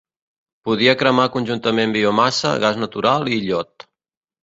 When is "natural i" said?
2.87-3.43